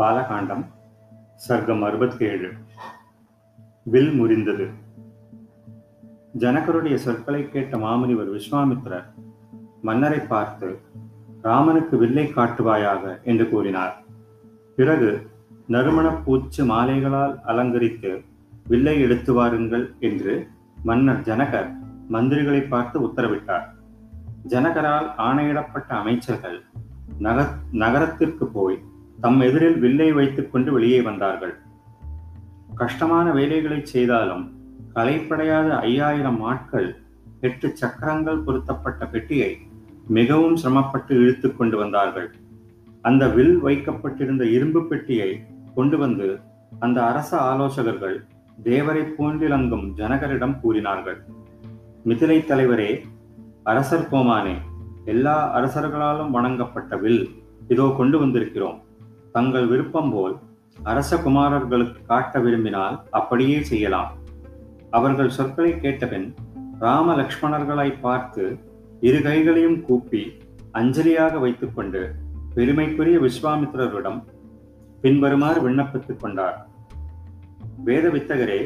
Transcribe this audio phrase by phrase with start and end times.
[0.00, 0.64] பாலகாண்டம்
[1.48, 2.52] சர்க்கம் அறுபத்தேழு.
[3.82, 4.70] வில் முறிந்தது.
[6.38, 9.04] ஜனகருடைய சொற்களை கேட்ட மாமுனிவர் விஸ்வாமித்ரர்
[9.82, 10.80] மன்னரை பார்த்து
[11.42, 14.02] ராமனுக்கு வில்லை காட்டுவாயாக என்று கூறினார்.
[14.76, 15.30] பிறகு
[15.68, 18.24] நறுமணப் பூச்சு மாலைகளால் அலங்கரித்து
[18.66, 20.48] வில்லை எடுத்து வாருங்கள் என்று
[20.84, 21.78] மன்னர் ஜனகர்
[22.12, 23.64] மந்திரிகளை பார்த்து உத்தரவிட்டார்.
[24.48, 26.62] ஜனகரால் ஆணையிடப்பட்ட அமைச்சர்கள்
[27.18, 28.88] நகர் நகரத்திற்கு போய்
[29.20, 31.54] தம் எதிரில் வில்லை வைத்துக் கொண்டு வெளியே வந்தார்கள்.
[32.74, 34.44] கஷ்டமான வேலைகளை செய்தாலும்
[34.94, 36.88] களைப்படையாத ஐயாயிரம் ஆட்கள்
[37.40, 39.58] எட்டு சக்கரங்கள் பொருத்தப்பட்ட பெட்டியை
[40.06, 42.30] மிகவும் சிரமப்பட்டு இழுத்துக் கொண்டு வந்தார்கள்.
[43.02, 45.42] அந்த வில் வைக்கப்பட்டிருந்த இரும்பு பெட்டியை
[45.74, 46.40] கொண்டு வந்து
[46.78, 48.26] அந்த அரச ஆலோசகர்கள்
[48.64, 51.18] தேவரை போன்றிலங்கும் ஜனகரிடம் கூறினார்கள்.
[52.04, 53.00] மிதிலை தலைவரே
[53.62, 54.54] அரசர் கோமானே
[55.04, 57.28] எல்லா அரசர்களாலும் வணங்கப்பட்ட வில்
[57.68, 58.78] இதோ கொண்டு வந்திருக்கிறோம்.
[59.32, 60.34] தங்கள் விருப்பம் போல்
[60.82, 64.10] அரச குமாரர்களுக்கு காட்ட விரும்பினால் அப்படியே செய்யலாம்.
[64.90, 66.28] அவர்கள் சொற்களை கேட்டபின்
[66.78, 68.44] ராம லக்ஷ்மணர்களை பார்த்து
[69.00, 70.22] இரு கைகளையும் கூப்பி
[70.72, 72.02] அஞ்சலியாக வைத்துக்கொண்டு
[72.54, 74.20] பெருமைக்குரிய விஸ்வாமித்திரரிடம்
[75.00, 76.56] பின்வருமாறு விண்ணப்பித்துக் கொண்டார்.
[77.84, 78.60] வேத வித்தகரே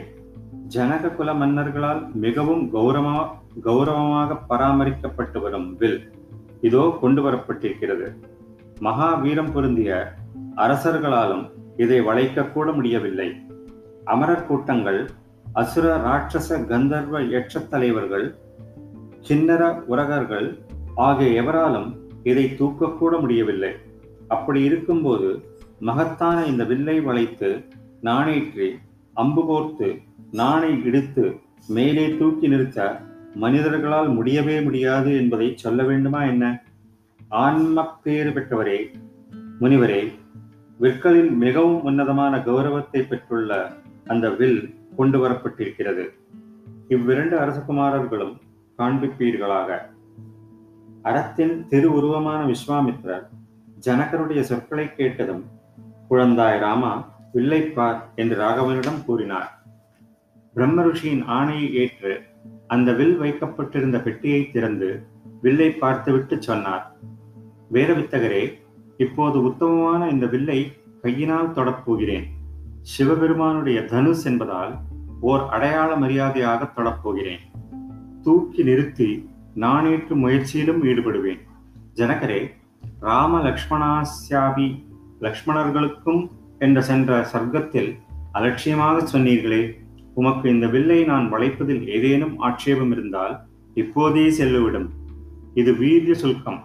[0.69, 3.23] ஜனக குல மன்னர்களால் மிகவும் கௌரவமா
[3.65, 6.01] கௌரவமாக பராமரிக்கப்பட்டு வரும் வில்
[6.61, 8.07] இதோ கொண்டு வரப்பட்டிருக்கிறது.
[8.81, 9.91] மகா வீரம் பொருந்திய
[10.57, 11.45] அரசர்களாலும்
[11.77, 13.37] இதை வளைக்கக்கூட முடியவில்லை.
[14.05, 15.11] அமரர் கூட்டங்கள்
[15.53, 18.35] அசுர ராட்சச கந்தர்வ யட்ச தலைவர்கள்
[19.29, 20.59] சின்னர உரகர்கள்
[20.95, 21.89] ஆகிய எவராலும்
[22.23, 23.73] இதை தூக்கக்கூட முடியவில்லை.
[24.29, 25.45] அப்படி இருக்கும்போது
[25.79, 27.65] மகத்தான இந்த வில்லை வளைத்து
[28.03, 28.69] நாணேற்றி
[29.15, 29.89] அம்பு கோர்த்து
[30.31, 33.01] நாணை இடித்து மேலே தூக்கி நிறுத்த
[33.35, 36.63] மனிதர்களால் முடியவே முடியாது என்பதை சொல்ல வேண்டுமா என்ன?
[37.29, 38.79] ஆன்மப்பேறு பெற்றவரே
[39.61, 40.13] முனிவரே
[40.79, 43.51] விற்களில் மிகவும் உன்னதமான கௌரவத்தை பெற்றுள்ள
[44.07, 46.05] அந்த வில் கொண்டு வரப்பட்டிருக்கிறது.
[46.89, 48.35] இவ்விரண்டு அரசகுமாரர்களும்
[48.79, 49.79] காண்பிப்பீர்களாக.
[51.03, 53.25] அறத்தின் திருவுருவமான விஸ்வாமித்ரர்
[53.87, 55.45] ஜனகருடைய சொற்களை கேட்டதும்
[56.11, 56.93] குழந்தாய் ராமா
[57.33, 59.63] வில்லை பார் என்று ராகவனிடம் கூறினார்.
[60.55, 62.13] பிரம்ம ருஷியின் ஆணையை ஏற்று
[62.67, 64.91] அந்த வில் வைக்கப்பட்டிருந்த பெட்டியை திறந்து
[65.41, 66.85] வில்லை பார்த்துவிட்டு சொன்னார்.
[67.73, 68.45] வேதவித்தகரே
[68.97, 70.73] இப்போது உத்தமமான இந்த வில்லை
[71.03, 72.25] கையினால் தொடப்போகிறேன்
[72.81, 74.75] சிவபெருமானுடைய தனுஷ் என்பதால்
[75.21, 77.43] ஓர் அடையாள மரியாதையாக தொடப்போகிறேன்
[78.23, 81.41] தூக்கி நிறுத்தி நானேற்று முயற்சியிலும் ஈடுபடுவேன்.
[81.95, 82.51] ஜனகரே
[83.01, 84.85] ராம லக்ஷ்மணாசியாபி
[85.21, 87.99] லக்ஷ்மணர்களுக்கும் என்ற சென்ற சர்க்கத்தில்
[88.33, 89.63] அலட்சியமாக சொன்னீர்களே
[90.15, 93.41] உமக்கு இந்த வில்லை நான் வளைப்பதில் ஏதேனும் ஆட்சேபம் இருந்தால்
[93.75, 94.89] இப்போதே செல்லுவிடும்.
[95.55, 96.61] இது வீரிய சுல்கம்.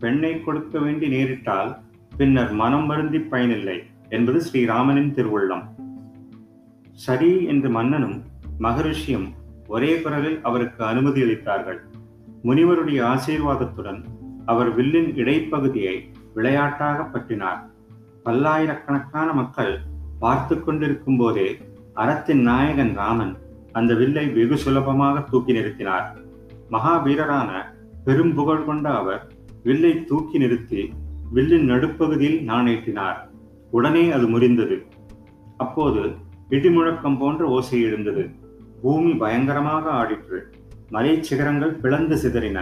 [0.00, 1.70] பெண்ணை கொடுக்க வேண்டி நேரிட்டால்
[2.16, 3.76] பின்னர் மனம் வருந்தி பயனில்லை
[4.08, 5.64] என்பது ஸ்ரீராமனின் திருவுள்ளம்.
[7.06, 8.16] சரி என்று மன்னனும்
[8.60, 9.26] மகரிஷியும்
[9.68, 11.80] ஒரே குரலில் அவருக்கு அனுமதி அளித்தார்கள்.
[12.44, 14.00] முனிவருடைய ஆசீர்வாதத்துடன்
[14.44, 15.96] அவர் வில்லின் இடைப்பகுதியை
[16.34, 17.60] விளையாட்டாக பற்றினார்.
[18.24, 19.74] பல்லாயிரக்கணக்கான மக்கள்
[20.18, 21.48] பார்த்து கொண்டிருக்கும் போதே
[22.02, 23.34] அறத்தின் நாயகன் ராமன்
[23.72, 26.06] அந்த வில்லை வெகு சுலபமாக தூக்கி நிறுத்தினார்.
[26.74, 27.50] மகாவீரரான
[28.04, 29.22] பெரும் புகழ் கொண்ட அவர்
[29.66, 30.92] வில்லை தூக்கி நிறுத்தி
[31.32, 33.16] வில்லின் நடுப்பகுதியில் நாணேற்றினார்
[33.70, 34.82] உடனே அது முறிந்தது.
[35.56, 36.00] அப்போது
[36.50, 38.28] இடிமுழக்கம் போன்ற ஓசை எழுந்தது.
[38.82, 40.38] பூமி பயங்கரமாக ஆடிற்று.
[40.90, 42.60] மலை சிகரங்கள் பிளந்து சிதறின.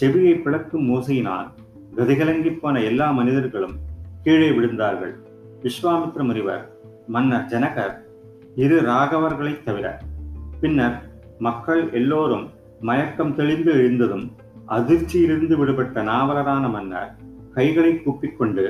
[0.00, 1.50] செவியை பிளக்கும் ஓசையினால்
[1.96, 3.74] கதிகலங்கி போன எல்லா மனிதர்களும்
[4.22, 5.14] கீழே விழுந்தார்கள்.
[5.62, 6.72] விஸ்வாமித்ர முனிவர்
[7.06, 7.94] மன்னர் ஜனகர்
[8.54, 9.98] இரு ராகவர்களைத் தவிர
[10.60, 11.02] பின்னர்
[11.38, 12.50] மக்கள் எல்லோரும்
[12.80, 14.32] மயக்கம் தெளிந்து எழுந்ததும்
[14.68, 17.10] அதிர்ச்சியிலிருந்து விடுபட்ட நாவலரான மன்னர்
[17.52, 18.64] கைகளை கூப்பிக்கொண்டு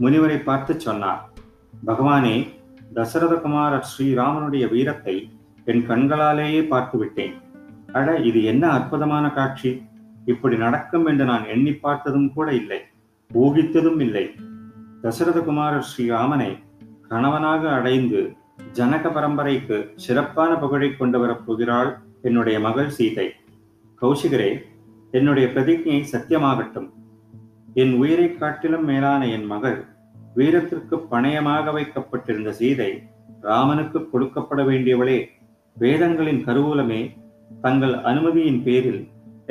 [0.00, 1.22] முனிவரை பார்த்து சொன்னார்
[1.86, 2.36] பகவானே
[2.94, 5.16] தசரதகுமாரர் ஸ்ரீராமனுடைய வீரத்தை
[5.66, 7.34] என் கண்களாலேயே பார்த்து விட்டேன்
[7.94, 9.70] அட இது என்ன அற்புதமான காட்சி!
[10.26, 12.80] இப்படி நடக்கும் என்று நான் எண்ணி பார்த்ததும் கூட இல்லை
[13.30, 14.24] ஊகித்ததும் இல்லை.
[15.02, 16.50] தசரதகுமாரர் ஸ்ரீராமனை
[17.08, 18.20] கணவனாக அடைந்து
[18.72, 21.90] ஜனக பரம்பரைக்கு சிறப்பான புகழை கொண்டு வரப் போகிறாள்
[22.22, 23.28] என்னுடைய மகள் சீதை.
[24.02, 24.50] கௌசிகரே
[25.16, 26.88] என்னுடைய பிரதிஜையை சத்தியமாகட்டும்.
[27.80, 29.78] என் உயிரை காட்டிலும் மேலான என் மகள்
[30.34, 32.90] வீரத்திற்கு பணயமாக வைக்கப்பட்டிருந்த சீதை
[33.48, 35.18] ராமனுக்கு கொடுக்கப்பட வேண்டியவளே.
[35.76, 37.00] வேதங்களின் கருவூலமே
[37.62, 39.02] தங்கள் அனுமதியின் பேரில்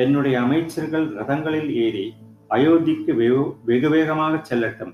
[0.04, 2.06] என்னுடைய அமைச்சர்கள் ரதங்களில் ஏறி
[2.56, 3.14] அயோத்திக்கு
[3.70, 4.94] வெகு வேகமாக செல்லட்டும்.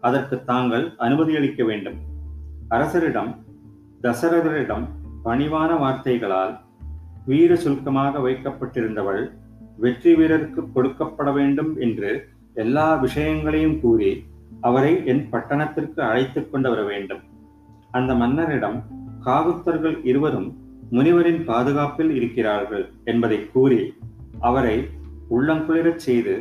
[0.00, 1.98] அதற்கு தாங்கள் அனுமதி அளிக்க வேண்டும்.
[2.70, 3.32] அரசரிடம்
[4.02, 4.86] தசரதரிடம்
[5.24, 6.54] பணிவான வார்த்தைகளால்
[7.26, 9.24] வீர சுல்கமாக வைக்கப்பட்டிருந்தவள்
[9.76, 12.10] வெற்றி வீரருக்கு கொடுக்கப்பட வேண்டும் என்று
[12.54, 14.24] எல்லா விஷயங்களையும் கூறி
[14.60, 17.22] அவரை என் பட்டணத்திற்கு அழைத்து கொண்டு வர வேண்டும்.
[17.90, 18.78] அந்த மன்னரிடம்
[19.24, 20.48] காவுத்தர்கள் இருவரும்
[20.90, 23.94] முனிவரின் பாதுகாப்பில் இருக்கிறார்கள் என்பதை கூறி
[24.40, 24.76] அவரை
[25.30, 26.34] உள்ளங்குளிரச் செய்து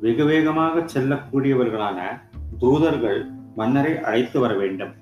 [0.00, 1.98] வெகு வேகமாக செல்லக்கூடியவர்களான
[2.58, 3.20] தூதர்கள்
[3.56, 4.92] மன்னரை அழைத்து வர வேண்டும்.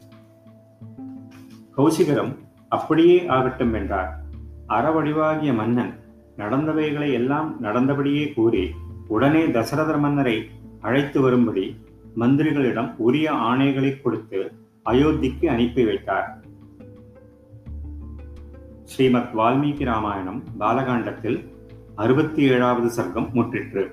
[1.76, 2.32] கௌசிகரம்
[2.68, 4.10] அப்படியே ஆகட்டும் என்றார்.
[4.68, 5.92] அறவடிவாகிய மன்னன்
[6.42, 8.64] நடந்தவைகளை எல்லாம் நடந்தபடியே கூறி
[9.08, 10.36] உடனே தசரதர் மன்னரை
[10.80, 11.64] அழைத்து வரும்படி
[12.16, 14.52] மந்திரிகளிடம் உரிய ஆணைகளை கொடுத்து
[14.84, 16.28] அயோத்திக்கு அனுப்பி வைத்தார்.
[18.84, 21.38] ஸ்ரீமத் வால்மீகி ராமாயணம் பாலகாண்டத்தில்
[21.94, 23.84] அறுபத்தி ஏழாவது சர்க்கம் முற்றிற்று.